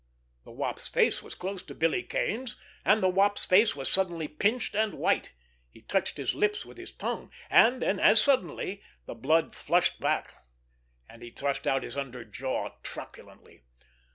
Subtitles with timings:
[0.45, 4.73] The Wop's face was close to Billy Kane's, and the Wop's face was suddenly pinched
[4.73, 5.31] and white.
[5.69, 7.29] He touched his lips with his tongue.
[7.51, 10.33] And then, as suddenly, the blood flushed back,
[11.07, 13.61] and he thrust out his under jaw truculently.